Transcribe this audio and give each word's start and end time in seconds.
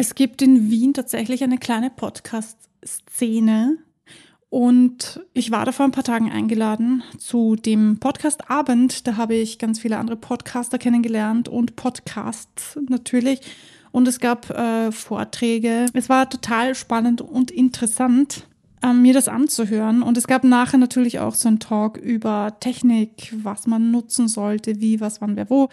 Es 0.00 0.14
gibt 0.14 0.40
in 0.40 0.70
Wien 0.70 0.94
tatsächlich 0.94 1.44
eine 1.44 1.58
kleine 1.58 1.90
Podcast-Szene. 1.90 3.76
Und 4.48 5.20
ich 5.34 5.50
war 5.50 5.66
da 5.66 5.72
vor 5.72 5.84
ein 5.84 5.92
paar 5.92 6.04
Tagen 6.04 6.32
eingeladen 6.32 7.02
zu 7.18 7.54
dem 7.54 8.00
Podcast-Abend. 8.00 9.06
Da 9.06 9.18
habe 9.18 9.34
ich 9.34 9.58
ganz 9.58 9.78
viele 9.78 9.98
andere 9.98 10.16
Podcaster 10.16 10.78
kennengelernt 10.78 11.50
und 11.50 11.76
Podcasts 11.76 12.78
natürlich. 12.88 13.42
Und 13.92 14.08
es 14.08 14.20
gab 14.20 14.48
äh, 14.48 14.90
Vorträge. 14.90 15.84
Es 15.92 16.08
war 16.08 16.30
total 16.30 16.74
spannend 16.74 17.20
und 17.20 17.50
interessant, 17.50 18.46
äh, 18.82 18.92
mir 18.92 19.14
das 19.14 19.28
anzuhören. 19.28 20.02
Und 20.02 20.16
es 20.16 20.26
gab 20.26 20.44
nachher 20.44 20.78
natürlich 20.78 21.18
auch 21.18 21.34
so 21.34 21.48
einen 21.48 21.58
Talk 21.58 21.96
über 21.96 22.56
Technik, 22.60 23.32
was 23.42 23.66
man 23.66 23.90
nutzen 23.90 24.28
sollte, 24.28 24.80
wie, 24.80 25.00
was, 25.00 25.20
wann, 25.20 25.36
wer, 25.36 25.50
wo. 25.50 25.68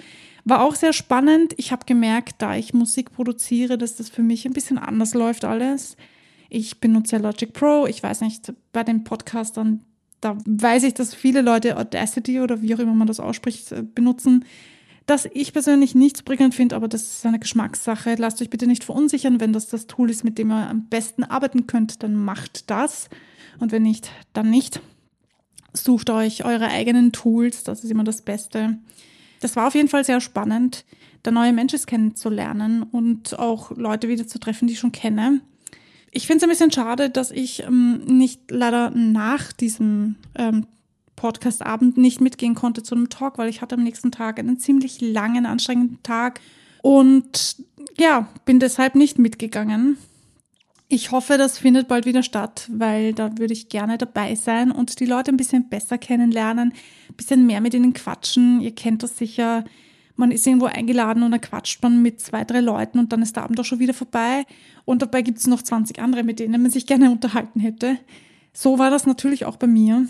War 0.46 0.62
auch 0.62 0.76
sehr 0.76 0.94
spannend. 0.94 1.54
Ich 1.58 1.72
habe 1.72 1.86
gemerkt, 1.86 2.36
da 2.40 2.56
ich 2.56 2.74
Musik 2.74 3.12
produziere, 3.12 3.78
dass 3.78 3.96
das 3.96 4.10
für 4.10 4.24
mich 4.24 4.46
ein 4.46 4.54
bisschen 4.54 4.78
anders 4.78 5.14
läuft 5.14 5.46
alles. 5.46 5.98
Ich 6.50 6.80
benutze 6.80 7.18
Logic 7.18 7.52
Pro. 7.52 7.86
Ich 7.88 8.02
weiß 8.02 8.22
nicht, 8.22 8.54
bei 8.72 8.84
den 8.84 9.04
Podcastern, 9.04 9.82
da 10.22 10.38
weiß 10.46 10.84
ich, 10.84 10.94
dass 10.94 11.14
viele 11.14 11.42
Leute 11.42 11.78
Audacity 11.78 12.40
oder 12.40 12.62
wie 12.62 12.74
auch 12.76 12.80
immer 12.80 12.94
man 12.94 13.08
das 13.08 13.20
ausspricht, 13.20 13.72
äh, 13.72 13.84
benutzen. 13.84 14.46
Das 15.08 15.26
ich 15.34 15.54
persönlich 15.54 15.96
nicht 15.96 16.26
prickelnd 16.26 16.54
finde, 16.54 16.76
aber 16.76 16.90
das 16.90 17.02
ist 17.02 17.26
eine 17.26 17.40
Geschmackssache. 17.40 18.16
Lasst 18.18 18.42
euch 18.42 18.50
bitte 18.50 18.68
nicht 18.68 18.84
verunsichern. 18.84 19.40
Wenn 19.40 19.54
das 19.54 19.70
das 19.70 19.88
Tool 19.88 20.10
ist, 20.10 20.26
mit 20.26 20.38
dem 20.38 20.52
ihr 20.52 20.70
am 20.70 20.90
besten 20.90 21.24
arbeiten 21.24 21.66
könnt, 21.66 22.04
dann 22.04 22.14
macht 22.14 22.70
das. 22.70 23.10
Und 23.58 23.72
wenn 23.72 23.84
nicht, 23.84 24.12
dann 24.34 24.50
nicht. 24.50 24.82
Sucht 25.72 26.10
euch 26.10 26.44
eure 26.44 26.68
eigenen 26.68 27.14
Tools. 27.14 27.64
Das 27.64 27.86
ist 27.86 27.90
immer 27.90 28.04
das 28.04 28.22
Beste. 28.22 28.80
Das 29.40 29.56
war 29.56 29.68
auf 29.68 29.76
jeden 29.76 29.88
Fall 29.88 30.04
sehr 30.04 30.20
spannend, 30.20 30.84
da 31.24 31.32
neue 31.32 31.54
Menschen 31.54 31.80
kennenzulernen 31.86 32.84
und 32.84 33.40
auch 33.40 33.72
Leute 33.72 34.10
wieder 34.10 34.28
zu 34.28 34.40
treffen, 34.40 34.68
die 34.68 34.74
ich 34.74 34.80
schon 34.80 34.92
kenne. 34.92 35.40
Ich 36.12 36.28
finde 36.28 36.38
es 36.38 36.44
ein 36.44 36.50
bisschen 36.50 36.72
schade, 36.72 37.10
dass 37.10 37.32
ich 37.32 37.64
ähm, 37.64 38.00
nicht 38.06 38.50
leider 38.50 38.90
nach 38.90 39.54
diesem 39.54 40.16
ähm, 40.36 40.66
Podcast-Abend 41.18 41.98
nicht 41.98 42.22
mitgehen 42.22 42.56
konnte 42.56 42.84
zu 42.84 42.96
einem 42.96 43.10
Talk, 43.10 43.38
weil 43.38 43.50
ich 43.50 43.62
hatte 43.62 43.76
am 43.76 43.84
nächsten 43.84 44.12
Tag 44.12 44.40
einen 44.40 44.60
ziemlich 44.60 45.02
langen, 45.02 45.46
anstrengenden 45.46 46.02
Tag 46.04 46.40
und 46.82 47.58
ja, 47.98 48.30
bin 48.46 48.62
deshalb 48.62 48.96
nicht 48.96 49.20
mitgegangen. 49.20 49.98
Ich 50.88 51.12
hoffe, 51.12 51.38
das 51.38 51.58
findet 51.58 51.90
bald 51.90 52.06
wieder 52.06 52.24
statt, 52.24 52.70
weil 52.72 53.14
da 53.14 53.38
würde 53.38 53.52
ich 53.52 53.68
gerne 53.68 53.98
dabei 53.98 54.36
sein 54.36 54.72
und 54.72 55.02
die 55.02 55.06
Leute 55.06 55.32
ein 55.32 55.38
bisschen 55.38 55.68
besser 55.68 55.98
kennenlernen, 55.98 56.72
ein 57.10 57.16
bisschen 57.18 57.46
mehr 57.46 57.60
mit 57.60 57.74
ihnen 57.74 57.94
quatschen. 57.94 58.62
Ihr 58.62 58.74
kennt 58.74 59.04
das 59.04 59.18
sicher. 59.18 59.66
Man 60.16 60.32
ist 60.32 60.48
irgendwo 60.48 60.68
eingeladen 60.68 61.24
und 61.24 61.32
dann 61.32 61.42
quatscht 61.42 61.84
man 61.84 62.02
mit 62.02 62.22
zwei, 62.22 62.46
drei 62.46 62.62
Leuten 62.62 63.00
und 63.00 63.12
dann 63.12 63.22
ist 63.22 63.36
der 63.36 63.44
Abend 63.44 63.60
auch 63.60 63.66
schon 63.66 63.80
wieder 63.80 63.94
vorbei. 63.94 64.46
Und 64.86 65.02
dabei 65.02 65.24
gibt 65.24 65.40
es 65.40 65.48
noch 65.48 65.62
20 65.62 66.00
andere, 66.00 66.24
mit 66.24 66.40
denen 66.40 66.62
man 66.62 66.72
sich 66.72 66.86
gerne 66.88 67.12
unterhalten 67.12 67.60
hätte. 67.60 67.98
So 68.54 68.80
war 68.80 68.90
das 68.90 69.06
natürlich 69.06 69.44
auch 69.44 69.58
bei 69.58 69.68
mir. 69.68 70.08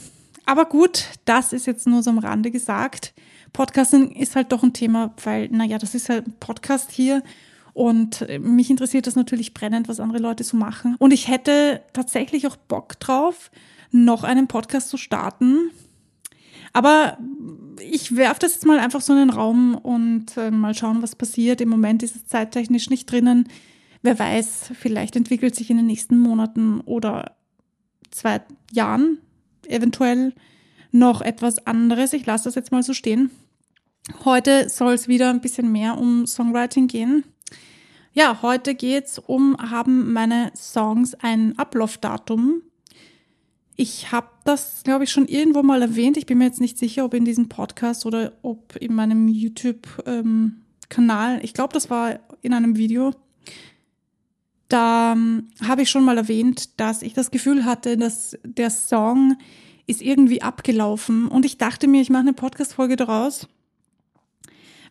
Aber 0.48 0.64
gut, 0.66 1.09
das 1.26 1.52
ist 1.52 1.67
jetzt 1.67 1.88
nur 1.88 2.02
so 2.02 2.09
am 2.09 2.20
Rande 2.20 2.52
gesagt. 2.52 3.14
Podcasting 3.52 4.12
ist 4.12 4.38
halt 4.38 4.54
doch 4.54 4.64
ein 4.64 4.72
Thema, 4.72 5.14
weil, 5.22 5.50
naja, 5.50 5.78
das 5.78 5.94
ist 5.94 6.08
halt 6.08 6.26
ein 6.26 6.36
Podcast 6.39 6.89
hier 6.89 7.22
und 7.73 8.26
mich 8.39 8.70
interessiert 8.70 9.08
das 9.08 9.17
natürlich 9.17 9.54
brennend, 9.54 9.89
was 9.89 10.00
andere 10.00 10.20
Leute 10.20 10.45
so 10.45 10.56
machen. 10.56 10.95
Und 11.00 11.12
ich 11.12 11.28
hätte 11.28 11.81
tatsächlich 11.92 12.48
auch 12.48 12.56
Bock 12.56 12.98
drauf, 13.02 13.52
noch 13.92 14.23
einen 14.23 14.48
Podcast 14.48 14.88
zu 14.88 14.95
starten. 14.95 15.70
Aber 16.72 17.17
ich 17.82 18.16
werfe 18.16 18.39
das 18.39 18.54
jetzt 18.54 18.66
mal 18.66 18.80
einfach 18.80 19.02
so 19.02 19.11
in 19.11 19.20
den 19.20 19.30
Raum 19.30 19.76
und 19.76 20.38
äh, 20.38 20.50
mal 20.50 20.76
schauen, 20.76 21.02
was 21.02 21.16
passiert. 21.16 21.59
Im 21.59 21.70
Moment 21.70 22.04
ist 22.04 22.16
es 22.16 22.26
zeittechnisch 22.26 22.89
nicht 22.89 23.11
drinnen. 23.11 23.50
Wer 24.02 24.17
weiß, 24.17 24.72
vielleicht 24.80 25.17
entwickelt 25.17 25.56
sich 25.56 25.70
in 25.70 25.76
den 25.76 25.88
nächsten 25.88 26.17
Monaten 26.17 26.80
oder 26.80 27.36
zwei 28.11 28.42
Jahren 28.72 29.17
eventuell 29.70 30.34
noch 30.92 31.22
etwas 31.22 31.66
anderes. 31.66 32.14
Ich 32.14 32.26
lasse 32.26 32.45
das 32.45 32.55
jetzt 32.55 32.72
mal 32.72 32.83
so 32.83 32.94
stehen. 32.94 33.32
Heute 34.23 34.70
soll 34.70 34.94
es 34.94 35.08
wieder 35.08 35.30
ein 35.30 35.42
bisschen 35.42 35.72
mehr 35.72 35.98
um 35.98 36.26
Songwriting 36.26 36.88
gehen. 36.88 37.23
Ja, 38.14 38.42
heute 38.42 38.73
geht's 38.73 39.20
um, 39.20 39.58
haben 39.58 40.11
meine 40.11 40.52
Songs 40.55 41.14
ein 41.16 41.58
Ablaufdatum? 41.60 42.64
Ich 43.76 44.11
habe 44.11 44.30
das, 44.44 44.82
glaube 44.83 45.04
ich, 45.04 45.11
schon 45.11 45.28
irgendwo 45.28 45.61
mal 45.61 45.84
erwähnt. 45.84 46.17
Ich 46.17 46.26
bin 46.26 46.39
mir 46.39 46.45
jetzt 46.45 46.61
nicht 46.61 46.80
sicher, 46.80 47.05
ob 47.05 47.14
in 47.14 47.26
diesem 47.26 47.48
Podcast 47.48 48.08
oder 48.08 48.34
ob 48.42 48.76
in 48.78 48.95
meinem 48.95 49.28
YouTube-Kanal. 49.28 51.36
Ähm, 51.36 51.39
ich 51.44 51.54
glaube, 51.54 51.73
das 51.73 51.92
war 51.92 52.20
in 52.42 52.54
einem 52.54 52.76
Video. 52.76 53.14
Da 54.70 55.14
ähm, 55.14 55.50
habe 55.66 55.83
ich 55.83 55.89
schon 55.89 56.04
mal 56.04 56.17
erwähnt, 56.17 56.80
dass 56.80 57.02
ich 57.02 57.14
das 57.14 57.32
Gefühl 57.32 57.66
hatte, 57.66 57.98
dass 57.98 58.38
der 58.44 58.70
Song 58.70 59.38
ist 59.86 60.02
irgendwie 60.02 60.42
abgelaufen. 60.42 61.28
Und 61.28 61.45
ich 61.45 61.58
dachte 61.58 61.88
mir, 61.88 62.02
ich 62.02 62.10
mache 62.10 62.22
eine 62.22 62.33
Podcast-Folge 62.33 62.98
daraus 62.98 63.48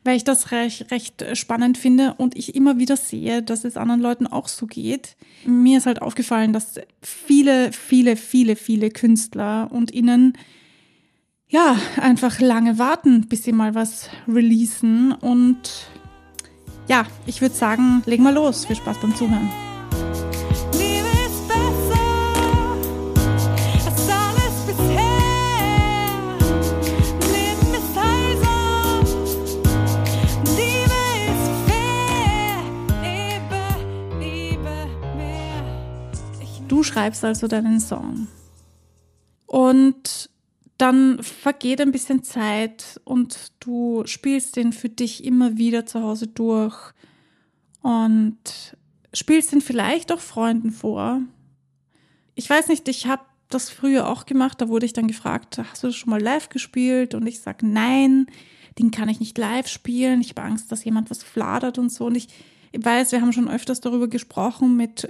weil 0.07 0.17
ich 0.17 0.25
das 0.25 0.53
recht, 0.53 0.91
recht 0.91 1.37
spannend 1.37 1.77
finde 1.77 2.15
und 2.17 2.37
ich 2.37 2.55
immer 2.55 2.79
wieder 2.79 2.97
sehe, 2.97 3.43
dass 3.43 3.65
es 3.65 3.77
anderen 3.77 4.01
Leuten 4.01 4.27
auch 4.27 4.49
so 4.49 4.67
geht. 4.67 5.17
Mir 5.45 5.79
ist 5.79 5.87
halt 5.87 6.01
aufgefallen, 6.01 6.53
dass 6.53 6.81
viele, 7.03 7.73
viele, 7.73 8.17
viele, 8.17 8.57
viele 8.57 8.91
Künstler 8.91 9.69
und 9.71 9.93
ihnen 9.93 10.39
ja 11.49 11.77
einfach 12.01 12.41
lange 12.41 12.79
warten, 12.79 13.27
bis 13.29 13.43
sie 13.43 13.53
mal 13.53 13.75
was 13.75 14.09
releasen. 14.29 15.13
Und 15.13 15.59
ja, 16.89 17.07
ich 17.27 17.41
würde 17.43 17.55
sagen, 17.55 18.03
leg 18.07 18.21
mal 18.21 18.35
los. 18.35 18.65
Viel 18.65 18.77
Spaß 18.77 19.01
beim 19.01 19.15
Zuhören. 19.15 19.66
Schreibst 36.87 37.25
also 37.25 37.49
deinen 37.49 37.81
Song. 37.81 38.29
Und 39.47 40.31
dann 40.79 41.23
vergeht 41.23 41.81
ein 41.81 41.93
bisschen 41.93 42.23
Zeit 42.23 43.01
und 43.05 43.53
du 43.61 44.03
spielst 44.07 44.57
den 44.57 44.73
für 44.73 44.89
dich 44.89 45.25
immer 45.25 45.57
wieder 45.57 45.87
zu 45.87 46.03
Hause 46.03 46.27
durch 46.27 46.93
und 47.81 48.37
spielst 49.15 49.53
den 49.53 49.61
vielleicht 49.61 50.13
auch 50.13 50.21
Freunden 50.21 50.71
vor. 50.71 51.23
Ich 52.35 52.51
weiß 52.51 52.69
nicht, 52.69 52.89
ich 52.89 53.07
habe 53.07 53.23
das 53.49 53.71
früher 53.71 54.09
auch 54.09 54.27
gemacht, 54.27 54.61
da 54.61 54.69
wurde 54.69 54.87
ich 54.87 54.93
dann 54.93 55.07
gefragt, 55.07 55.59
hast 55.59 55.83
du 55.83 55.87
das 55.87 55.97
schon 55.97 56.11
mal 56.11 56.21
live 56.21 56.49
gespielt? 56.49 57.15
Und 57.15 57.27
ich 57.27 57.41
sage, 57.41 57.67
nein, 57.67 58.27
den 58.79 58.91
kann 58.91 59.09
ich 59.09 59.21
nicht 59.21 59.39
live 59.39 59.69
spielen. 59.69 60.21
Ich 60.21 60.31
habe 60.31 60.43
Angst, 60.43 60.71
dass 60.71 60.85
jemand 60.85 61.11
was 61.11 61.23
fladert 61.23 61.79
und 61.79 61.91
so. 61.91 62.07
Und 62.07 62.17
ich 62.17 62.29
weiß, 62.77 63.13
wir 63.13 63.23
haben 63.23 63.33
schon 63.33 63.49
öfters 63.49 63.81
darüber 63.81 64.09
gesprochen, 64.09 64.77
mit 64.77 65.05
äh, 65.05 65.09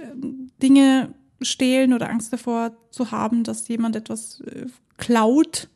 Dinge 0.61 1.13
stehlen 1.41 1.93
oder 1.93 2.09
Angst 2.09 2.33
davor 2.33 2.75
zu 2.91 3.11
haben, 3.11 3.43
dass 3.43 3.67
jemand 3.67 3.95
etwas 3.95 4.41
äh, 4.41 4.65
klaut. 4.97 5.69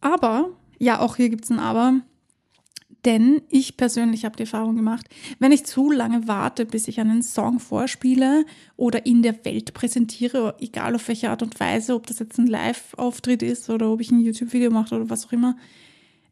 Aber, 0.00 0.50
ja, 0.78 1.00
auch 1.00 1.16
hier 1.16 1.28
gibt 1.28 1.44
es 1.44 1.50
ein 1.50 1.58
Aber. 1.58 2.00
Denn 3.04 3.42
ich 3.48 3.76
persönlich 3.76 4.24
habe 4.24 4.36
die 4.36 4.44
Erfahrung 4.44 4.76
gemacht, 4.76 5.08
wenn 5.40 5.50
ich 5.50 5.64
zu 5.64 5.90
lange 5.90 6.28
warte, 6.28 6.64
bis 6.64 6.86
ich 6.86 7.00
einen 7.00 7.22
Song 7.22 7.58
vorspiele 7.58 8.44
oder 8.76 9.06
in 9.06 9.22
der 9.22 9.44
Welt 9.44 9.74
präsentiere, 9.74 10.54
egal 10.60 10.94
auf 10.94 11.08
welche 11.08 11.30
Art 11.30 11.42
und 11.42 11.58
Weise, 11.58 11.96
ob 11.96 12.06
das 12.06 12.20
jetzt 12.20 12.38
ein 12.38 12.46
Live-Auftritt 12.46 13.42
ist 13.42 13.68
oder 13.70 13.90
ob 13.90 14.00
ich 14.00 14.12
ein 14.12 14.20
YouTube-Video 14.20 14.70
mache 14.70 14.94
oder 14.94 15.10
was 15.10 15.26
auch 15.26 15.32
immer, 15.32 15.56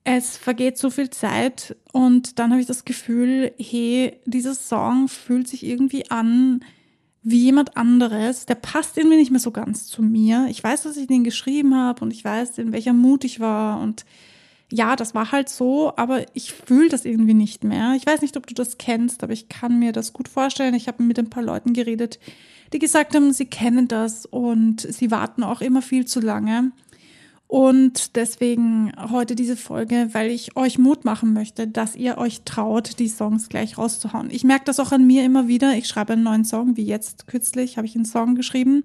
es 0.04 0.36
vergeht 0.36 0.78
so 0.78 0.90
viel 0.90 1.10
Zeit 1.10 1.76
und 1.92 2.38
dann 2.38 2.50
habe 2.50 2.60
ich 2.60 2.66
das 2.66 2.84
Gefühl, 2.84 3.52
hey, 3.58 4.16
dieser 4.24 4.54
Song 4.54 5.08
fühlt 5.08 5.48
sich 5.48 5.66
irgendwie 5.66 6.10
an 6.10 6.64
wie 7.22 7.44
jemand 7.44 7.76
anderes, 7.76 8.46
der 8.46 8.54
passt 8.54 8.96
irgendwie 8.96 9.18
nicht 9.18 9.30
mehr 9.30 9.40
so 9.40 9.50
ganz 9.50 9.86
zu 9.86 10.02
mir. 10.02 10.46
Ich 10.48 10.62
weiß, 10.62 10.82
dass 10.82 10.96
ich 10.96 11.06
den 11.06 11.24
geschrieben 11.24 11.74
habe 11.74 12.02
und 12.02 12.12
ich 12.12 12.24
weiß, 12.24 12.58
in 12.58 12.72
welcher 12.72 12.94
Mut 12.94 13.24
ich 13.24 13.40
war 13.40 13.80
und 13.80 14.04
ja, 14.72 14.94
das 14.94 15.14
war 15.14 15.32
halt 15.32 15.48
so, 15.48 15.92
aber 15.96 16.24
ich 16.32 16.52
fühle 16.52 16.88
das 16.88 17.04
irgendwie 17.04 17.34
nicht 17.34 17.64
mehr. 17.64 17.94
Ich 17.96 18.06
weiß 18.06 18.22
nicht, 18.22 18.36
ob 18.36 18.46
du 18.46 18.54
das 18.54 18.78
kennst, 18.78 19.24
aber 19.24 19.32
ich 19.32 19.48
kann 19.48 19.80
mir 19.80 19.92
das 19.92 20.12
gut 20.12 20.28
vorstellen. 20.28 20.74
Ich 20.74 20.86
habe 20.86 21.02
mit 21.02 21.18
ein 21.18 21.28
paar 21.28 21.42
Leuten 21.42 21.72
geredet, 21.72 22.20
die 22.72 22.78
gesagt 22.78 23.16
haben, 23.16 23.32
sie 23.32 23.46
kennen 23.46 23.88
das 23.88 24.26
und 24.26 24.80
sie 24.80 25.10
warten 25.10 25.42
auch 25.42 25.60
immer 25.60 25.82
viel 25.82 26.04
zu 26.04 26.20
lange. 26.20 26.70
Und 27.50 28.14
deswegen 28.14 28.92
heute 29.10 29.34
diese 29.34 29.56
Folge, 29.56 30.10
weil 30.12 30.30
ich 30.30 30.54
euch 30.56 30.78
Mut 30.78 31.04
machen 31.04 31.32
möchte, 31.32 31.66
dass 31.66 31.97
ihr 31.97 32.16
euch 32.16 32.42
traut, 32.44 33.00
die 33.00 33.08
Songs 33.08 33.48
gleich 33.48 33.76
rauszuhauen. 33.76 34.30
Ich 34.30 34.44
merke 34.44 34.66
das 34.66 34.78
auch 34.78 34.92
an 34.92 35.04
mir 35.04 35.24
immer 35.24 35.48
wieder. 35.48 35.74
Ich 35.74 35.88
schreibe 35.88 36.12
einen 36.12 36.22
neuen 36.22 36.44
Song, 36.44 36.76
wie 36.76 36.84
jetzt 36.84 37.26
kürzlich 37.26 37.76
habe 37.76 37.88
ich 37.88 37.97
einen 37.97 38.04
Song 38.04 38.36
geschrieben 38.36 38.84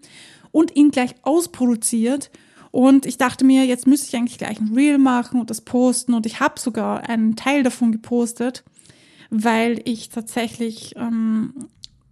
und 0.50 0.75
ihn 0.75 0.89
gleich 0.89 1.13
ausproduziert. 1.21 2.31
Und 2.71 3.06
ich 3.06 3.19
dachte 3.19 3.45
mir, 3.45 3.65
jetzt 3.65 3.85
müsste 3.85 4.07
ich 4.07 4.15
eigentlich 4.15 4.39
gleich 4.39 4.59
ein 4.59 4.73
Reel 4.73 4.97
machen 4.97 5.39
und 5.39 5.51
das 5.51 5.61
posten. 5.61 6.15
Und 6.15 6.25
ich 6.25 6.39
habe 6.39 6.59
sogar 6.59 7.07
einen 7.07 7.35
Teil 7.35 7.61
davon 7.61 7.91
gepostet, 7.91 8.63
weil 9.29 9.79
ich 9.85 10.09
tatsächlich 10.09 10.95
ähm, 10.95 11.53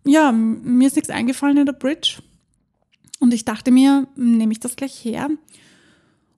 ja, 0.06 0.32
mir 0.32 0.86
ist 0.86 0.98
nichts 0.98 1.10
eingefallen 1.10 1.58
in 1.58 1.66
der 1.66 1.74
Bridge. 1.74 2.22
Und 3.20 3.34
ich 3.34 3.44
dachte 3.44 3.72
mir, 3.72 4.08
nehme 4.16 4.52
ich 4.52 4.60
das 4.60 4.76
gleich 4.76 5.04
her 5.04 5.32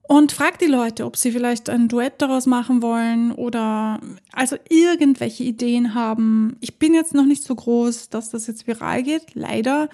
und 0.08 0.32
frag 0.32 0.58
die 0.58 0.66
Leute, 0.66 1.04
ob 1.04 1.16
sie 1.16 1.32
vielleicht 1.32 1.68
ein 1.68 1.88
Duett 1.88 2.22
daraus 2.22 2.46
machen 2.46 2.80
wollen 2.80 3.32
oder 3.32 4.00
also 4.32 4.56
irgendwelche 4.68 5.42
Ideen 5.42 5.94
haben. 5.94 6.56
Ich 6.60 6.78
bin 6.78 6.94
jetzt 6.94 7.14
noch 7.14 7.26
nicht 7.26 7.42
so 7.42 7.54
groß, 7.54 8.10
dass 8.10 8.30
das 8.30 8.46
jetzt 8.46 8.66
viral 8.66 9.02
geht, 9.02 9.34
leider. 9.34 9.88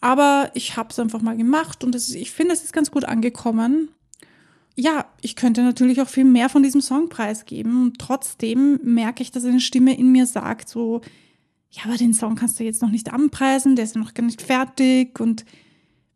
Aber 0.00 0.50
ich 0.54 0.76
habe 0.76 0.90
es 0.90 0.98
einfach 0.98 1.22
mal 1.22 1.36
gemacht 1.36 1.84
und 1.84 1.94
ist, 1.94 2.14
ich 2.14 2.32
finde, 2.32 2.52
es 2.52 2.64
ist 2.64 2.74
ganz 2.74 2.90
gut 2.90 3.06
angekommen. 3.06 3.88
Ja, 4.74 5.06
ich 5.22 5.36
könnte 5.36 5.62
natürlich 5.62 6.02
auch 6.02 6.08
viel 6.08 6.24
mehr 6.24 6.50
von 6.50 6.62
diesem 6.62 6.82
Song 6.82 7.08
preisgeben 7.08 7.82
und 7.82 7.98
trotzdem 7.98 8.78
merke 8.82 9.22
ich, 9.22 9.30
dass 9.30 9.46
eine 9.46 9.60
Stimme 9.60 9.96
in 9.96 10.12
mir 10.12 10.26
sagt 10.26 10.68
so, 10.68 11.00
ja, 11.70 11.84
aber 11.84 11.96
den 11.96 12.12
Song 12.12 12.34
kannst 12.34 12.60
du 12.60 12.64
jetzt 12.64 12.82
noch 12.82 12.90
nicht 12.90 13.10
anpreisen, 13.10 13.74
der 13.74 13.86
ist 13.86 13.94
ja 13.94 14.02
noch 14.02 14.12
gar 14.12 14.24
nicht 14.24 14.42
fertig 14.42 15.18
und 15.18 15.46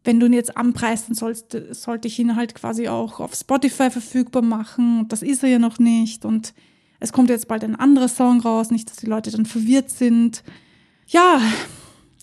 wenn 0.04 0.18
du 0.18 0.26
ihn 0.26 0.32
jetzt 0.32 0.56
anpreist, 0.56 1.08
dann 1.08 1.14
sollst, 1.14 1.56
sollte 1.72 2.08
ich 2.08 2.18
ihn 2.18 2.36
halt 2.36 2.54
quasi 2.54 2.88
auch 2.88 3.20
auf 3.20 3.34
Spotify 3.34 3.90
verfügbar 3.90 4.42
machen. 4.42 5.00
Und 5.00 5.12
das 5.12 5.22
ist 5.22 5.42
er 5.42 5.50
ja 5.50 5.58
noch 5.58 5.78
nicht. 5.78 6.24
Und 6.24 6.54
es 7.00 7.12
kommt 7.12 7.30
jetzt 7.30 7.48
bald 7.48 7.64
ein 7.64 7.76
anderer 7.76 8.08
Song 8.08 8.40
raus, 8.40 8.70
nicht, 8.70 8.88
dass 8.90 8.96
die 8.96 9.06
Leute 9.06 9.30
dann 9.30 9.46
verwirrt 9.46 9.90
sind. 9.90 10.42
Ja, 11.06 11.40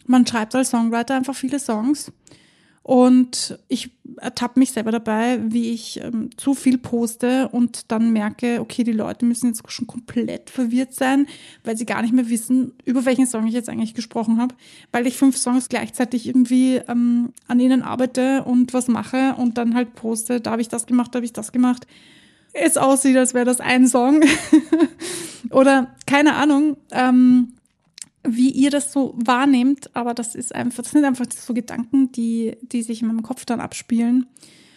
man 0.05 0.25
schreibt 0.25 0.55
als 0.55 0.71
Songwriter 0.71 1.15
einfach 1.15 1.35
viele 1.35 1.59
Songs. 1.59 2.11
Und 2.87 3.59
ich 3.67 3.91
ertappe 4.15 4.57
mich 4.57 4.71
selber 4.71 4.93
dabei, 4.93 5.41
wie 5.43 5.71
ich 5.71 5.99
ähm, 6.01 6.29
zu 6.37 6.53
viel 6.53 6.77
poste 6.77 7.49
und 7.49 7.91
dann 7.91 8.13
merke, 8.13 8.61
okay, 8.61 8.85
die 8.85 8.93
Leute 8.93 9.25
müssen 9.25 9.47
jetzt 9.47 9.69
schon 9.69 9.87
komplett 9.87 10.49
verwirrt 10.49 10.93
sein, 10.93 11.27
weil 11.65 11.75
sie 11.75 11.85
gar 11.85 12.01
nicht 12.01 12.13
mehr 12.13 12.29
wissen, 12.29 12.71
über 12.85 13.03
welchen 13.03 13.27
Song 13.27 13.45
ich 13.45 13.53
jetzt 13.53 13.67
eigentlich 13.67 13.93
gesprochen 13.93 14.39
habe, 14.39 14.55
weil 14.93 15.05
ich 15.05 15.17
fünf 15.17 15.35
Songs 15.35 15.67
gleichzeitig 15.67 16.27
irgendwie 16.27 16.77
ähm, 16.87 17.33
an 17.49 17.59
ihnen 17.59 17.81
arbeite 17.81 18.45
und 18.45 18.73
was 18.73 18.87
mache 18.87 19.35
und 19.37 19.57
dann 19.57 19.75
halt 19.75 19.93
poste, 19.95 20.39
da 20.39 20.51
habe 20.51 20.61
ich 20.61 20.69
das 20.69 20.85
gemacht, 20.85 21.13
da 21.13 21.17
habe 21.17 21.25
ich 21.25 21.33
das 21.33 21.51
gemacht. 21.51 21.85
Es 22.53 22.77
aussieht, 22.77 23.17
als 23.17 23.33
wäre 23.33 23.43
das 23.43 23.59
ein 23.59 23.85
Song. 23.89 24.21
Oder 25.51 25.93
keine 26.05 26.35
Ahnung. 26.35 26.77
Ähm, 26.91 27.51
wie 28.27 28.51
ihr 28.51 28.69
das 28.69 28.91
so 28.91 29.13
wahrnehmt, 29.17 29.95
aber 29.95 30.13
das 30.13 30.35
ist 30.35 30.53
einfach, 30.53 30.83
das 30.83 30.91
sind 30.91 31.05
einfach 31.05 31.25
so 31.29 31.53
Gedanken, 31.53 32.11
die, 32.11 32.57
die 32.61 32.83
sich 32.83 33.01
in 33.01 33.07
meinem 33.07 33.23
Kopf 33.23 33.45
dann 33.45 33.59
abspielen. 33.59 34.27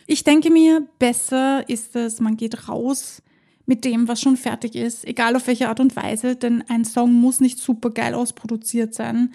Ich 0.06 0.24
denke 0.24 0.50
mir, 0.50 0.86
besser 0.98 1.68
ist 1.68 1.94
es, 1.96 2.20
man 2.20 2.36
geht 2.36 2.68
raus 2.68 3.22
mit 3.66 3.84
dem, 3.84 4.08
was 4.08 4.20
schon 4.20 4.36
fertig 4.36 4.74
ist, 4.74 5.06
egal 5.06 5.36
auf 5.36 5.46
welche 5.46 5.68
Art 5.68 5.80
und 5.80 5.94
Weise, 5.94 6.34
denn 6.34 6.64
ein 6.68 6.84
Song 6.84 7.12
muss 7.12 7.40
nicht 7.40 7.58
super 7.58 7.90
geil 7.90 8.14
ausproduziert 8.14 8.94
sein, 8.94 9.32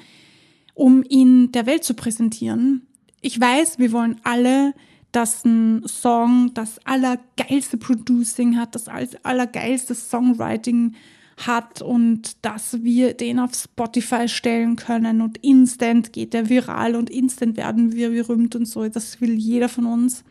um 0.74 1.04
ihn 1.08 1.52
der 1.54 1.66
Welt 1.66 1.84
zu 1.84 1.94
präsentieren. 1.94 2.86
Ich 3.22 3.40
weiß, 3.40 3.80
wir 3.80 3.92
wollen 3.94 4.20
alle, 4.24 4.74
dass 5.14 5.46
ein 5.46 5.88
Song 5.88 6.52
das 6.54 6.86
allergeilste 6.86 7.78
Producing 7.78 8.58
hat, 8.58 8.76
das 8.76 8.90
allergeilste 9.24 9.96
Songwriting 9.96 10.96
hat 11.38 11.82
und 11.82 12.46
dass 12.46 12.84
wir 12.84 13.14
den 13.14 13.40
auf 13.40 13.54
Spotify 13.54 14.28
stellen 14.28 14.76
können 14.76 15.22
und 15.22 15.38
instant 15.40 16.14
geht 16.14 16.34
der 16.34 16.50
viral 16.50 16.96
und 16.96 17.10
instant 17.10 17.58
werden 17.58 17.94
wir 17.94 18.12
berühmt 18.12 18.56
und 18.56 18.66
so. 18.66 18.88
Das 18.88 19.20
will 19.20 19.34
jeder 19.34 19.68
von 19.68 19.86
uns. 19.86 20.24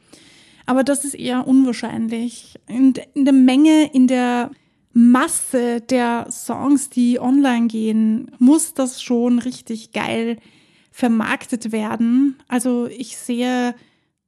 Aber 0.66 0.82
das 0.82 1.04
ist 1.04 1.14
eher 1.14 1.46
unwahrscheinlich. 1.46 2.58
In, 2.66 2.94
in 3.12 3.24
der 3.24 3.34
Menge, 3.34 3.90
in 3.92 4.06
der 4.06 4.50
Masse 4.94 5.80
der 5.82 6.28
Songs, 6.30 6.88
die 6.88 7.20
online 7.20 7.66
gehen, 7.66 8.30
muss 8.38 8.72
das 8.72 9.02
schon 9.02 9.40
richtig 9.40 9.92
geil 9.92 10.38
vermarktet 10.90 11.72
werden. 11.72 12.36
Also 12.48 12.86
ich 12.86 13.16
sehe 13.18 13.74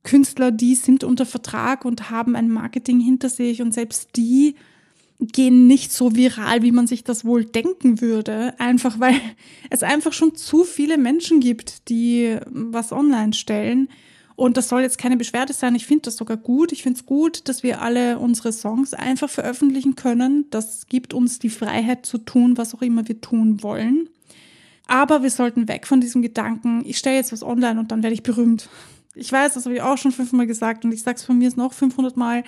Künstler, 0.02 0.50
die 0.50 0.74
sind 0.74 1.04
unter 1.04 1.24
Vertrag 1.24 1.84
und 1.84 2.10
haben 2.10 2.36
ein 2.36 2.48
Marketing 2.48 3.00
hinter 3.00 3.28
sich 3.28 3.62
und 3.62 3.72
selbst 3.72 4.10
die 4.16 4.56
gehen 5.20 5.66
nicht 5.66 5.92
so 5.92 6.14
viral, 6.14 6.62
wie 6.62 6.72
man 6.72 6.86
sich 6.86 7.04
das 7.04 7.24
wohl 7.24 7.44
denken 7.44 8.00
würde. 8.00 8.54
Einfach 8.58 9.00
weil 9.00 9.14
es 9.70 9.82
einfach 9.82 10.12
schon 10.12 10.34
zu 10.34 10.64
viele 10.64 10.98
Menschen 10.98 11.40
gibt, 11.40 11.88
die 11.88 12.36
was 12.50 12.92
online 12.92 13.32
stellen. 13.32 13.88
Und 14.36 14.58
das 14.58 14.68
soll 14.68 14.82
jetzt 14.82 14.98
keine 14.98 15.16
Beschwerde 15.16 15.54
sein. 15.54 15.74
Ich 15.74 15.86
finde 15.86 16.02
das 16.02 16.16
sogar 16.16 16.36
gut. 16.36 16.70
Ich 16.70 16.82
finde 16.82 17.00
es 17.00 17.06
gut, 17.06 17.48
dass 17.48 17.62
wir 17.62 17.80
alle 17.80 18.18
unsere 18.18 18.52
Songs 18.52 18.92
einfach 18.92 19.30
veröffentlichen 19.30 19.96
können. 19.96 20.44
Das 20.50 20.86
gibt 20.88 21.14
uns 21.14 21.38
die 21.38 21.48
Freiheit 21.48 22.04
zu 22.04 22.18
tun, 22.18 22.58
was 22.58 22.74
auch 22.74 22.82
immer 22.82 23.08
wir 23.08 23.20
tun 23.22 23.62
wollen. 23.62 24.10
Aber 24.86 25.22
wir 25.22 25.30
sollten 25.30 25.68
weg 25.68 25.86
von 25.86 26.02
diesem 26.02 26.20
Gedanken, 26.20 26.82
ich 26.84 26.98
stelle 26.98 27.16
jetzt 27.16 27.32
was 27.32 27.42
online 27.42 27.80
und 27.80 27.90
dann 27.90 28.02
werde 28.02 28.14
ich 28.14 28.22
berühmt. 28.22 28.68
Ich 29.14 29.32
weiß, 29.32 29.54
das 29.54 29.64
habe 29.64 29.74
ich 29.74 29.82
auch 29.82 29.96
schon 29.96 30.12
fünfmal 30.12 30.46
gesagt 30.46 30.84
und 30.84 30.92
ich 30.92 31.02
sage 31.02 31.16
es 31.16 31.24
von 31.24 31.38
mir 31.38 31.50
noch 31.56 31.72
500 31.72 32.16
Mal 32.16 32.44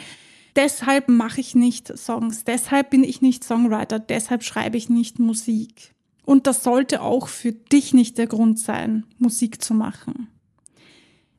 deshalb 0.57 1.09
mache 1.09 1.41
ich 1.41 1.55
nicht 1.55 1.97
Songs, 1.97 2.45
deshalb 2.45 2.91
bin 2.91 3.05
ich 3.05 3.23
nicht 3.23 3.45
Songwriter, 3.45 3.99
deshalb 3.99 4.43
schreibe 4.43 4.77
ich 4.77 4.89
nicht 4.89 5.19
Musik. 5.19 5.95
Und 6.25 6.47
das 6.47 6.63
sollte 6.63 7.01
auch 7.01 7.29
für 7.29 7.53
dich 7.53 7.95
nicht 7.95 8.19
der 8.19 8.27
Grund 8.27 8.59
sein, 8.59 9.05
Musik 9.19 9.63
zu 9.63 9.73
machen. 9.73 10.29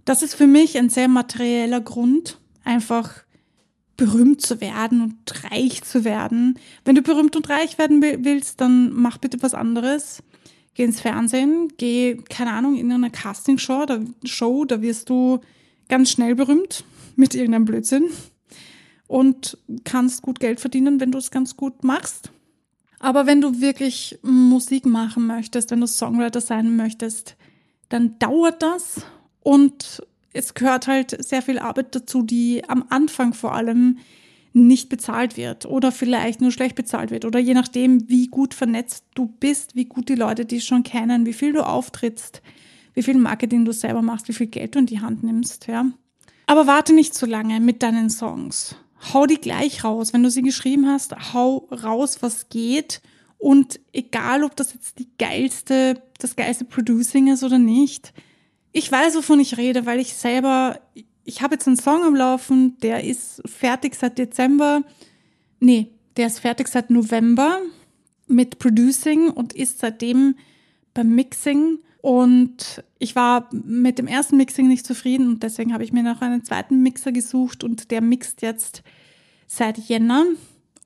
Das 0.03 0.23
ist 0.23 0.33
für 0.33 0.47
mich 0.47 0.77
ein 0.77 0.89
sehr 0.89 1.07
materieller 1.07 1.81
Grund, 1.81 2.39
einfach 2.63 3.23
berühmt 3.97 4.41
zu 4.41 4.61
werden 4.61 5.01
und 5.01 5.51
reich 5.51 5.83
zu 5.83 6.05
werden. 6.05 6.57
Wenn 6.85 6.95
du 6.95 7.01
berühmt 7.01 7.35
und 7.35 7.49
reich 7.49 7.77
werden 7.77 8.01
willst, 8.01 8.61
dann 8.61 8.91
mach 8.93 9.17
bitte 9.17 9.43
was 9.43 9.53
anderes. 9.53 10.23
Geh 10.73 10.85
ins 10.85 11.01
Fernsehen, 11.01 11.67
geh, 11.77 12.15
keine 12.29 12.53
Ahnung, 12.53 12.75
in 12.75 12.91
einer 12.91 13.09
Castingshow, 13.09 13.85
da, 13.85 13.99
Show, 14.23 14.65
da 14.65 14.81
wirst 14.81 15.09
du 15.09 15.39
ganz 15.89 16.09
schnell 16.09 16.33
berühmt 16.33 16.85
mit 17.15 17.35
irgendeinem 17.35 17.65
Blödsinn 17.65 18.05
und 19.09 19.57
kannst 19.85 20.21
gut 20.21 20.39
Geld 20.39 20.59
verdienen, 20.59 20.99
wenn 20.99 21.11
du 21.11 21.17
es 21.17 21.31
ganz 21.31 21.57
gut 21.57 21.83
machst. 21.83 22.31
Aber 22.99 23.25
wenn 23.25 23.41
du 23.41 23.59
wirklich 23.59 24.19
Musik 24.21 24.85
machen 24.85 25.25
möchtest, 25.25 25.71
wenn 25.71 25.81
du 25.81 25.87
Songwriter 25.87 26.41
sein 26.41 26.75
möchtest, 26.75 27.35
dann 27.89 28.19
dauert 28.19 28.61
das 28.61 29.01
und 29.41 30.03
es 30.31 30.53
gehört 30.53 30.85
halt 30.85 31.25
sehr 31.25 31.41
viel 31.41 31.57
Arbeit 31.57 31.95
dazu, 31.95 32.21
die 32.21 32.63
am 32.69 32.85
Anfang 32.89 33.33
vor 33.33 33.55
allem 33.55 33.97
nicht 34.53 34.89
bezahlt 34.89 35.37
wird 35.37 35.65
oder 35.65 35.91
vielleicht 35.91 36.39
nur 36.39 36.51
schlecht 36.51 36.75
bezahlt 36.75 37.09
wird 37.09 37.25
oder 37.25 37.39
je 37.39 37.55
nachdem, 37.55 38.07
wie 38.09 38.27
gut 38.27 38.53
vernetzt 38.53 39.05
du 39.15 39.25
bist, 39.25 39.75
wie 39.75 39.85
gut 39.85 40.07
die 40.07 40.15
Leute 40.15 40.45
dich 40.45 40.65
schon 40.65 40.83
kennen, 40.83 41.25
wie 41.25 41.33
viel 41.33 41.53
du 41.53 41.65
auftrittst, 41.65 42.43
wie 42.93 43.01
viel 43.01 43.17
Marketing 43.17 43.65
du 43.65 43.71
selber 43.73 44.03
machst, 44.03 44.27
wie 44.27 44.33
viel 44.33 44.47
Geld 44.47 44.75
du 44.75 44.79
in 44.79 44.85
die 44.85 45.01
Hand 45.01 45.23
nimmst, 45.23 45.65
ja. 45.65 45.85
Aber 46.45 46.67
warte 46.67 46.93
nicht 46.93 47.15
zu 47.15 47.25
lange 47.25 47.59
mit 47.59 47.81
deinen 47.81 48.11
Songs 48.11 48.75
hau 49.13 49.25
die 49.25 49.39
gleich 49.39 49.83
raus. 49.83 50.13
Wenn 50.13 50.23
du 50.23 50.29
sie 50.29 50.41
geschrieben 50.41 50.87
hast, 50.87 51.33
hau 51.33 51.67
raus, 51.71 52.21
was 52.21 52.49
geht. 52.49 53.01
Und 53.37 53.79
egal, 53.93 54.43
ob 54.43 54.55
das 54.55 54.73
jetzt 54.73 54.99
die 54.99 55.09
geilste, 55.17 56.01
das 56.17 56.35
geilste 56.35 56.65
Producing 56.65 57.27
ist 57.27 57.43
oder 57.43 57.57
nicht. 57.57 58.13
Ich 58.71 58.91
weiß, 58.91 59.15
wovon 59.15 59.39
ich 59.39 59.57
rede, 59.57 59.85
weil 59.85 59.99
ich 59.99 60.13
selber, 60.13 60.79
ich 61.23 61.41
habe 61.41 61.55
jetzt 61.55 61.67
einen 61.67 61.77
Song 61.77 62.03
am 62.03 62.15
Laufen, 62.15 62.77
der 62.79 63.03
ist 63.03 63.41
fertig 63.45 63.95
seit 63.95 64.17
Dezember. 64.17 64.83
Nee, 65.59 65.89
der 66.17 66.27
ist 66.27 66.39
fertig 66.39 66.67
seit 66.67 66.89
November 66.89 67.61
mit 68.27 68.59
Producing 68.59 69.29
und 69.29 69.53
ist 69.53 69.79
seitdem 69.79 70.35
beim 70.93 71.15
Mixing. 71.15 71.79
Und 72.01 72.83
ich 72.97 73.15
war 73.15 73.49
mit 73.51 73.99
dem 73.99 74.07
ersten 74.07 74.37
Mixing 74.37 74.67
nicht 74.67 74.85
zufrieden 74.85 75.27
und 75.27 75.43
deswegen 75.43 75.73
habe 75.73 75.83
ich 75.83 75.91
mir 75.91 76.03
noch 76.03 76.21
einen 76.21 76.45
zweiten 76.45 76.81
Mixer 76.81 77.11
gesucht 77.11 77.63
und 77.63 77.91
der 77.91 78.01
mixt 78.01 78.41
jetzt 78.41 78.83
seit 79.47 79.77
Jänner. 79.77 80.25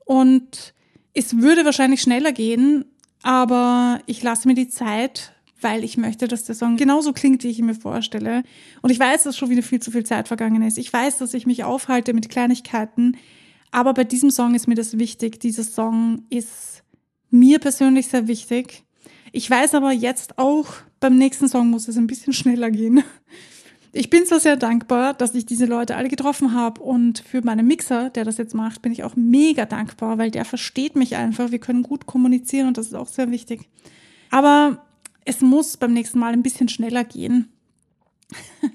Und 0.04 0.74
es 1.12 1.38
würde 1.38 1.64
wahrscheinlich 1.64 2.02
schneller 2.02 2.32
gehen, 2.32 2.84
aber 3.22 4.00
ich 4.06 4.22
lasse 4.22 4.48
mir 4.48 4.54
die 4.54 4.68
Zeit, 4.68 5.32
weil 5.60 5.84
ich 5.84 5.96
möchte, 5.96 6.26
dass 6.26 6.44
der 6.44 6.56
Song 6.56 6.76
genauso 6.76 7.12
klingt, 7.12 7.44
wie 7.44 7.48
ich 7.48 7.60
ihn 7.60 7.66
mir 7.66 7.74
vorstelle. 7.74 8.42
Und 8.82 8.90
ich 8.90 8.98
weiß, 8.98 9.22
dass 9.22 9.36
schon 9.36 9.50
wieder 9.50 9.62
viel 9.62 9.80
zu 9.80 9.92
viel 9.92 10.04
Zeit 10.04 10.28
vergangen 10.28 10.62
ist. 10.62 10.78
Ich 10.78 10.92
weiß, 10.92 11.18
dass 11.18 11.32
ich 11.32 11.46
mich 11.46 11.64
aufhalte 11.64 12.12
mit 12.12 12.28
Kleinigkeiten. 12.28 13.16
Aber 13.70 13.94
bei 13.94 14.04
diesem 14.04 14.30
Song 14.30 14.54
ist 14.54 14.68
mir 14.68 14.74
das 14.74 14.98
wichtig. 14.98 15.40
Dieser 15.40 15.64
Song 15.64 16.24
ist 16.28 16.82
mir 17.30 17.60
persönlich 17.60 18.08
sehr 18.08 18.28
wichtig. 18.28 18.84
Ich 19.36 19.50
weiß 19.50 19.74
aber 19.74 19.90
jetzt 19.90 20.38
auch, 20.38 20.68
beim 21.00 21.18
nächsten 21.18 21.48
Song 21.48 21.68
muss 21.68 21.88
es 21.88 21.96
ein 21.96 22.06
bisschen 22.06 22.32
schneller 22.32 22.70
gehen. 22.70 23.02
Ich 23.92 24.08
bin 24.08 24.26
so 24.26 24.38
sehr 24.38 24.56
dankbar, 24.56 25.12
dass 25.12 25.34
ich 25.34 25.44
diese 25.44 25.66
Leute 25.66 25.96
alle 25.96 26.08
getroffen 26.08 26.54
habe 26.54 26.80
und 26.80 27.18
für 27.18 27.44
meinen 27.44 27.66
Mixer, 27.66 28.10
der 28.10 28.24
das 28.24 28.38
jetzt 28.38 28.54
macht, 28.54 28.80
bin 28.80 28.92
ich 28.92 29.02
auch 29.02 29.16
mega 29.16 29.66
dankbar, 29.66 30.18
weil 30.18 30.30
der 30.30 30.44
versteht 30.44 30.94
mich 30.94 31.16
einfach. 31.16 31.50
Wir 31.50 31.58
können 31.58 31.82
gut 31.82 32.06
kommunizieren 32.06 32.68
und 32.68 32.78
das 32.78 32.86
ist 32.86 32.94
auch 32.94 33.08
sehr 33.08 33.32
wichtig. 33.32 33.68
Aber 34.30 34.84
es 35.24 35.40
muss 35.40 35.78
beim 35.78 35.94
nächsten 35.94 36.20
Mal 36.20 36.32
ein 36.32 36.44
bisschen 36.44 36.68
schneller 36.68 37.02
gehen. 37.02 37.48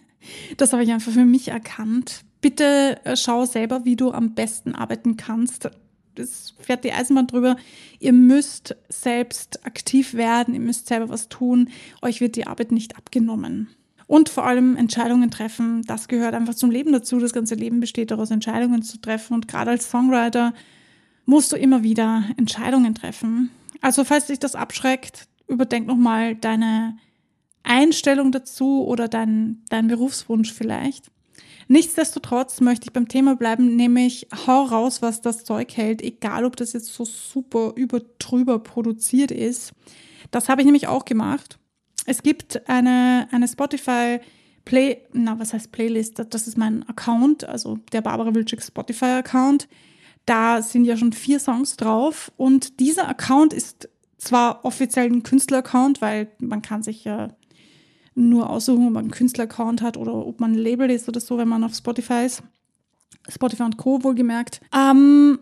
Das 0.57 0.73
habe 0.73 0.83
ich 0.83 0.91
einfach 0.91 1.11
für 1.11 1.25
mich 1.25 1.47
erkannt. 1.47 2.23
Bitte 2.39 2.99
äh, 3.03 3.15
schau 3.15 3.45
selber, 3.45 3.83
wie 3.85 3.95
du 3.95 4.11
am 4.11 4.35
besten 4.35 4.75
arbeiten 4.75 5.17
kannst. 5.17 5.71
Es 6.19 6.53
fährt 6.59 6.83
die 6.83 6.93
Eisenbahn 6.93 7.27
drüber. 7.27 7.55
Ihr 7.99 8.13
müsst 8.13 8.75
selbst 8.89 9.65
aktiv 9.65 10.13
werden, 10.13 10.53
ihr 10.53 10.59
müsst 10.59 10.87
selber 10.87 11.09
was 11.09 11.29
tun. 11.29 11.69
Euch 12.01 12.21
wird 12.21 12.35
die 12.35 12.47
Arbeit 12.47 12.71
nicht 12.71 12.97
abgenommen. 12.97 13.69
Und 14.07 14.29
vor 14.29 14.45
allem 14.45 14.75
Entscheidungen 14.75 15.29
treffen, 15.29 15.83
das 15.83 16.07
gehört 16.07 16.33
einfach 16.33 16.55
zum 16.55 16.71
Leben 16.71 16.91
dazu. 16.91 17.19
Das 17.19 17.31
ganze 17.33 17.55
Leben 17.55 17.79
besteht 17.79 18.11
daraus, 18.11 18.31
Entscheidungen 18.31 18.81
zu 18.81 18.99
treffen. 18.99 19.35
Und 19.35 19.47
gerade 19.47 19.71
als 19.71 19.89
Songwriter 19.89 20.53
musst 21.25 21.51
du 21.51 21.55
immer 21.55 21.83
wieder 21.83 22.23
Entscheidungen 22.37 22.95
treffen. 22.95 23.51
Also 23.81 24.03
falls 24.03 24.25
dich 24.25 24.39
das 24.39 24.55
abschreckt, 24.55 25.27
überdenk 25.47 25.85
nochmal 25.85 26.35
deine 26.35 26.97
Einstellung 27.63 28.31
dazu 28.31 28.83
oder 28.85 29.07
dein, 29.07 29.61
dein 29.69 29.87
Berufswunsch 29.87 30.51
vielleicht. 30.51 31.11
Nichtsdestotrotz 31.71 32.61
möchte 32.61 32.85
ich 32.85 32.93
beim 32.93 33.07
Thema 33.07 33.35
bleiben, 33.35 33.75
nämlich 33.75 34.27
hau 34.47 34.63
raus, 34.63 35.03
was 35.03 35.21
das 35.21 35.43
Zeug 35.43 35.77
hält, 35.77 36.01
egal 36.01 36.43
ob 36.43 36.55
das 36.55 36.73
jetzt 36.73 36.91
so 36.91 37.05
super 37.05 37.73
übertrüber 37.75 38.57
produziert 38.57 39.29
ist. 39.29 39.73
Das 40.31 40.49
habe 40.49 40.61
ich 40.61 40.65
nämlich 40.65 40.87
auch 40.87 41.05
gemacht. 41.05 41.59
Es 42.07 42.23
gibt 42.23 42.67
eine, 42.67 43.27
eine 43.31 43.47
Spotify 43.47 44.19
Play, 44.65 44.97
na, 45.13 45.37
was 45.37 45.53
heißt 45.53 45.71
Playlist? 45.71 46.23
Das 46.31 46.47
ist 46.47 46.57
mein 46.57 46.89
Account, 46.89 47.43
also 47.43 47.77
der 47.91 48.01
Barbara 48.01 48.33
Wilczek 48.33 48.63
Spotify 48.63 49.05
Account. 49.05 49.67
Da 50.25 50.63
sind 50.63 50.85
ja 50.85 50.97
schon 50.97 51.13
vier 51.13 51.39
Songs 51.39 51.77
drauf 51.77 52.31
und 52.35 52.79
dieser 52.79 53.07
Account 53.07 53.53
ist 53.53 53.89
zwar 54.17 54.65
offiziell 54.65 55.05
ein 55.05 55.21
Künstler-Account, 55.21 56.01
weil 56.01 56.31
man 56.39 56.63
kann 56.63 56.81
sich 56.81 57.03
ja 57.03 57.29
nur 58.19 58.49
aussuchen, 58.49 58.87
ob 58.87 58.93
man 58.93 59.05
einen 59.05 59.11
Künstler-Account 59.11 59.81
hat 59.81 59.97
oder 59.97 60.13
ob 60.13 60.39
man 60.39 60.51
ein 60.51 60.57
Label 60.57 60.89
ist 60.89 61.07
oder 61.07 61.19
so, 61.19 61.37
wenn 61.37 61.47
man 61.47 61.63
auf 61.63 61.73
Spotify 61.73 62.25
ist. 62.25 62.43
Spotify 63.27 63.63
und 63.63 63.77
Co. 63.77 64.03
wohlgemerkt. 64.03 64.61
Ähm, 64.75 65.39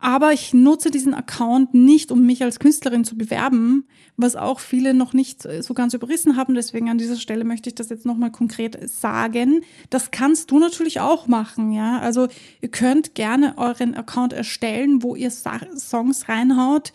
aber 0.00 0.32
ich 0.32 0.54
nutze 0.54 0.90
diesen 0.92 1.12
Account 1.12 1.74
nicht, 1.74 2.12
um 2.12 2.24
mich 2.24 2.42
als 2.44 2.60
Künstlerin 2.60 3.04
zu 3.04 3.18
bewerben, 3.18 3.84
was 4.16 4.36
auch 4.36 4.60
viele 4.60 4.94
noch 4.94 5.12
nicht 5.12 5.42
so 5.42 5.74
ganz 5.74 5.92
überrissen 5.92 6.36
haben. 6.36 6.54
Deswegen 6.54 6.88
an 6.88 6.98
dieser 6.98 7.16
Stelle 7.16 7.44
möchte 7.44 7.68
ich 7.68 7.74
das 7.74 7.88
jetzt 7.88 8.06
nochmal 8.06 8.30
konkret 8.30 8.88
sagen. 8.88 9.62
Das 9.90 10.12
kannst 10.12 10.52
du 10.52 10.60
natürlich 10.60 11.00
auch 11.00 11.26
machen, 11.26 11.72
ja. 11.72 11.98
Also 11.98 12.28
ihr 12.60 12.68
könnt 12.68 13.16
gerne 13.16 13.54
euren 13.58 13.96
Account 13.96 14.32
erstellen, 14.32 15.02
wo 15.02 15.16
ihr 15.16 15.32
Songs 15.32 16.28
reinhaut, 16.28 16.92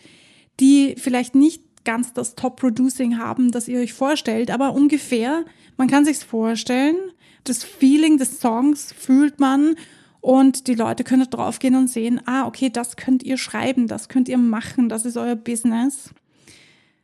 die 0.60 0.94
vielleicht 0.96 1.34
nicht 1.34 1.63
ganz 1.84 2.12
das 2.12 2.34
Top-Producing 2.34 3.18
haben, 3.18 3.50
das 3.50 3.68
ihr 3.68 3.80
euch 3.80 3.92
vorstellt, 3.92 4.50
aber 4.50 4.72
ungefähr, 4.72 5.44
man 5.76 5.88
kann 5.88 6.04
sich's 6.04 6.22
vorstellen, 6.22 6.96
das 7.44 7.62
Feeling 7.62 8.18
des 8.18 8.40
Songs 8.40 8.92
fühlt 8.92 9.38
man 9.38 9.76
und 10.20 10.66
die 10.66 10.74
Leute 10.74 11.04
können 11.04 11.28
draufgehen 11.28 11.74
und 11.74 11.88
sehen, 11.88 12.20
ah, 12.24 12.46
okay, 12.46 12.70
das 12.70 12.96
könnt 12.96 13.22
ihr 13.22 13.36
schreiben, 13.36 13.86
das 13.86 14.08
könnt 14.08 14.28
ihr 14.28 14.38
machen, 14.38 14.88
das 14.88 15.04
ist 15.04 15.16
euer 15.16 15.36
Business. 15.36 16.10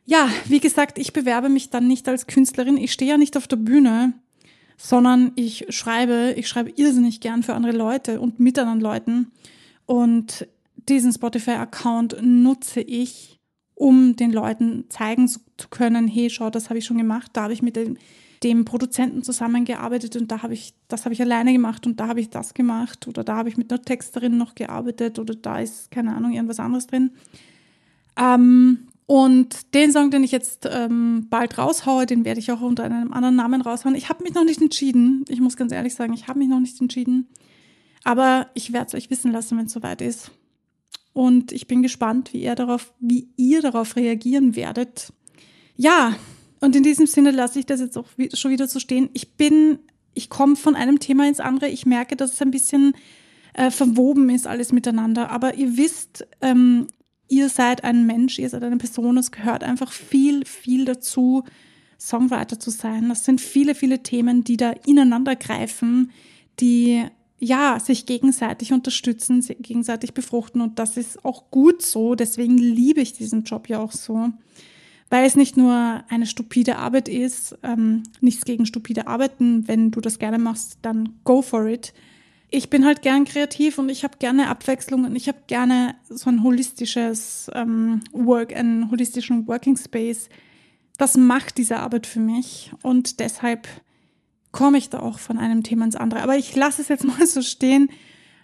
Ja, 0.05 0.27
wie 0.45 0.59
gesagt, 0.59 0.97
ich 0.97 1.13
bewerbe 1.13 1.47
mich 1.47 1.69
dann 1.69 1.87
nicht 1.87 2.09
als 2.09 2.25
Künstlerin, 2.25 2.77
ich 2.77 2.91
stehe 2.91 3.11
ja 3.11 3.17
nicht 3.17 3.37
auf 3.37 3.47
der 3.47 3.57
Bühne, 3.57 4.13
sondern 4.77 5.31
ich 5.35 5.67
schreibe, 5.69 6.33
ich 6.35 6.47
schreibe 6.47 6.71
irrsinnig 6.71 7.19
gern 7.19 7.43
für 7.43 7.53
andere 7.53 7.73
Leute 7.73 8.19
und 8.19 8.39
mit 8.39 8.57
anderen 8.57 8.81
Leuten 8.81 9.31
und 9.85 10.47
diesen 10.89 11.13
Spotify-Account 11.13 12.17
nutze 12.21 12.81
ich, 12.81 13.40
um 13.81 14.15
den 14.15 14.31
Leuten 14.31 14.85
zeigen 14.89 15.27
zu 15.27 15.39
können, 15.71 16.07
hey, 16.07 16.29
schau, 16.29 16.51
das 16.51 16.69
habe 16.69 16.77
ich 16.77 16.85
schon 16.85 16.99
gemacht, 16.99 17.31
da 17.33 17.43
habe 17.43 17.53
ich 17.53 17.63
mit 17.63 17.75
dem, 17.75 17.97
dem 18.43 18.63
Produzenten 18.63 19.23
zusammengearbeitet 19.23 20.15
und 20.17 20.31
da 20.31 20.43
habe 20.43 20.53
ich, 20.53 20.75
das 20.87 21.05
habe 21.05 21.15
ich 21.15 21.21
alleine 21.21 21.51
gemacht 21.51 21.87
und 21.87 21.99
da 21.99 22.07
habe 22.07 22.19
ich 22.19 22.29
das 22.29 22.53
gemacht 22.53 23.07
oder 23.07 23.23
da 23.23 23.37
habe 23.37 23.49
ich 23.49 23.57
mit 23.57 23.71
einer 23.73 23.81
Texterin 23.81 24.37
noch 24.37 24.53
gearbeitet 24.53 25.17
oder 25.17 25.33
da 25.33 25.57
ist, 25.57 25.89
keine 25.89 26.15
Ahnung, 26.15 26.31
irgendwas 26.31 26.59
anderes 26.59 26.85
drin. 26.85 27.09
Ähm, 28.15 28.87
und 29.07 29.73
den 29.73 29.91
Song, 29.91 30.11
den 30.11 30.23
ich 30.23 30.31
jetzt 30.31 30.69
ähm, 30.71 31.25
bald 31.31 31.57
raushaue, 31.57 32.05
den 32.05 32.23
werde 32.23 32.39
ich 32.39 32.51
auch 32.51 32.61
unter 32.61 32.83
einem 32.83 33.11
anderen 33.11 33.35
Namen 33.35 33.61
raushauen. 33.61 33.95
Ich 33.95 34.09
habe 34.09 34.21
mich 34.21 34.35
noch 34.35 34.45
nicht 34.45 34.61
entschieden. 34.61 35.25
Ich 35.27 35.41
muss 35.41 35.57
ganz 35.57 35.71
ehrlich 35.71 35.95
sagen, 35.95 36.13
ich 36.13 36.27
habe 36.27 36.37
mich 36.37 36.49
noch 36.49 36.59
nicht 36.59 36.79
entschieden. 36.79 37.27
Aber 38.03 38.45
ich 38.53 38.73
werde 38.73 38.87
es 38.89 38.93
euch 38.93 39.09
wissen 39.09 39.31
lassen, 39.31 39.57
wenn 39.57 39.65
es 39.65 39.73
soweit 39.73 40.01
ist. 40.01 40.31
Und 41.13 41.51
ich 41.51 41.67
bin 41.67 41.81
gespannt, 41.81 42.33
wie 42.33 42.43
ihr 42.43 42.55
darauf, 42.55 42.93
wie 42.99 43.27
ihr 43.35 43.61
darauf 43.61 43.95
reagieren 43.95 44.55
werdet. 44.55 45.11
Ja, 45.75 46.15
und 46.59 46.75
in 46.75 46.83
diesem 46.83 47.07
Sinne 47.07 47.31
lasse 47.31 47.59
ich 47.59 47.65
das 47.65 47.81
jetzt 47.81 47.97
auch 47.97 48.05
schon 48.33 48.51
wieder 48.51 48.67
so 48.67 48.79
stehen. 48.79 49.09
Ich 49.13 49.33
bin, 49.33 49.79
ich 50.13 50.29
komme 50.29 50.55
von 50.55 50.75
einem 50.75 50.99
Thema 50.99 51.27
ins 51.27 51.39
andere. 51.39 51.69
Ich 51.69 51.85
merke, 51.85 52.15
dass 52.15 52.33
es 52.33 52.41
ein 52.41 52.51
bisschen 52.51 52.93
äh, 53.53 53.71
verwoben 53.71 54.29
ist 54.29 54.47
alles 54.47 54.71
miteinander. 54.71 55.31
Aber 55.31 55.55
ihr 55.55 55.75
wisst, 55.77 56.27
ähm, 56.41 56.87
ihr 57.27 57.49
seid 57.49 57.83
ein 57.83 58.05
Mensch, 58.05 58.39
ihr 58.39 58.49
seid 58.49 58.63
eine 58.63 58.77
Person. 58.77 59.17
Es 59.17 59.31
gehört 59.31 59.63
einfach 59.63 59.91
viel, 59.91 60.45
viel 60.45 60.85
dazu, 60.85 61.43
Songwriter 61.99 62.59
zu 62.59 62.69
sein. 62.69 63.09
Das 63.09 63.25
sind 63.25 63.41
viele, 63.41 63.75
viele 63.75 64.03
Themen, 64.03 64.43
die 64.43 64.57
da 64.57 64.71
ineinander 64.85 65.35
greifen, 65.35 66.11
die 66.59 67.03
ja, 67.43 67.79
sich 67.79 68.05
gegenseitig 68.05 68.71
unterstützen, 68.71 69.41
sich 69.41 69.57
gegenseitig 69.59 70.13
befruchten 70.13 70.61
und 70.61 70.77
das 70.77 70.95
ist 70.95 71.25
auch 71.25 71.49
gut 71.49 71.81
so. 71.81 72.13
Deswegen 72.13 72.57
liebe 72.57 73.01
ich 73.01 73.13
diesen 73.13 73.43
Job 73.43 73.67
ja 73.67 73.79
auch 73.79 73.91
so, 73.91 74.29
weil 75.09 75.25
es 75.25 75.35
nicht 75.35 75.57
nur 75.57 76.03
eine 76.07 76.27
stupide 76.27 76.77
Arbeit 76.77 77.09
ist, 77.09 77.57
ähm, 77.63 78.03
nichts 78.21 78.45
gegen 78.45 78.67
stupide 78.67 79.07
Arbeiten. 79.07 79.67
Wenn 79.67 79.89
du 79.89 80.01
das 80.01 80.19
gerne 80.19 80.37
machst, 80.37 80.77
dann 80.83 81.17
go 81.23 81.41
for 81.41 81.65
it. 81.65 81.93
Ich 82.51 82.69
bin 82.69 82.85
halt 82.85 83.01
gern 83.01 83.25
kreativ 83.25 83.79
und 83.79 83.89
ich 83.89 84.03
habe 84.03 84.19
gerne 84.19 84.47
Abwechslung 84.47 85.05
und 85.05 85.15
ich 85.15 85.27
habe 85.27 85.39
gerne 85.47 85.95
so 86.09 86.29
ein 86.29 86.43
holistisches 86.43 87.49
ähm, 87.55 88.01
Work, 88.11 88.55
einen 88.55 88.91
holistischen 88.91 89.47
Working 89.47 89.77
Space. 89.77 90.29
Das 90.99 91.17
macht 91.17 91.57
diese 91.57 91.79
Arbeit 91.79 92.05
für 92.05 92.19
mich 92.19 92.71
und 92.83 93.19
deshalb 93.19 93.67
komme 94.51 94.77
ich 94.77 94.89
da 94.89 94.99
auch 94.99 95.19
von 95.19 95.37
einem 95.37 95.63
Thema 95.63 95.85
ins 95.85 95.95
andere. 95.95 96.21
Aber 96.21 96.37
ich 96.37 96.55
lasse 96.55 96.81
es 96.81 96.87
jetzt 96.87 97.03
mal 97.05 97.25
so 97.25 97.41
stehen. 97.41 97.89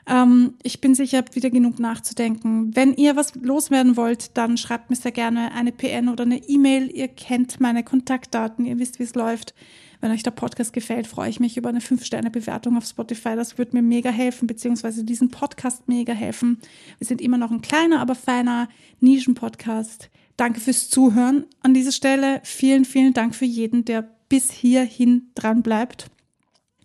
Ähm, 0.07 0.53
ich 0.63 0.79
bin 0.79 0.95
sicher, 0.95 1.17
habt 1.17 1.35
wieder 1.35 1.49
genug 1.49 1.79
nachzudenken. 1.79 2.75
Wenn 2.75 2.93
ihr 2.93 3.15
was 3.15 3.35
loswerden 3.35 3.97
wollt, 3.97 4.37
dann 4.37 4.57
schreibt 4.57 4.89
mir 4.89 4.95
sehr 4.95 5.11
gerne 5.11 5.51
eine 5.53 5.71
PN 5.71 6.09
oder 6.09 6.23
eine 6.23 6.47
E-Mail. 6.47 6.89
Ihr 6.89 7.09
kennt 7.09 7.59
meine 7.59 7.83
Kontaktdaten, 7.83 8.65
ihr 8.65 8.79
wisst, 8.79 8.99
wie 8.99 9.03
es 9.03 9.15
läuft. 9.15 9.53
Wenn 9.99 10.11
euch 10.11 10.23
der 10.23 10.31
Podcast 10.31 10.73
gefällt, 10.73 11.07
freue 11.07 11.29
ich 11.29 11.39
mich 11.39 11.57
über 11.57 11.69
eine 11.69 11.79
5-Sterne-Bewertung 11.79 12.77
auf 12.77 12.85
Spotify. 12.85 13.35
Das 13.35 13.57
wird 13.57 13.73
mir 13.73 13.81
mega 13.81 14.11
helfen, 14.11 14.47
beziehungsweise 14.47 15.03
diesen 15.03 15.29
Podcast 15.29 15.87
mega 15.87 16.13
helfen. 16.13 16.59
Wir 16.99 17.07
sind 17.07 17.19
immer 17.19 17.39
noch 17.39 17.51
ein 17.51 17.61
kleiner, 17.61 17.99
aber 17.99 18.13
feiner 18.13 18.69
Nischen-Podcast. 19.01 20.09
Danke 20.37 20.59
fürs 20.59 20.89
Zuhören 20.89 21.45
an 21.63 21.73
dieser 21.73 21.91
Stelle. 21.91 22.41
Vielen, 22.43 22.85
vielen 22.85 23.13
Dank 23.13 23.33
für 23.33 23.45
jeden, 23.45 23.85
der 23.85 24.07
bis 24.29 24.51
hierhin 24.51 25.31
dran 25.35 25.63
bleibt. 25.63 26.09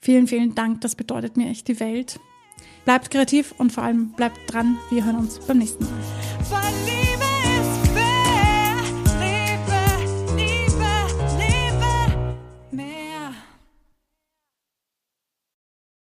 Vielen, 0.00 0.26
vielen 0.26 0.54
Dank, 0.54 0.80
das 0.80 0.96
bedeutet 0.96 1.36
mir 1.36 1.48
echt 1.48 1.68
die 1.68 1.78
Welt. 1.80 2.18
Bleibt 2.84 3.10
kreativ 3.10 3.54
und 3.58 3.72
vor 3.72 3.84
allem 3.84 4.12
bleibt 4.12 4.38
dran. 4.52 4.78
Wir 4.90 5.04
hören 5.04 5.16
uns 5.16 5.38
beim 5.38 5.58
nächsten 5.58 5.84
Mal. 5.84 7.11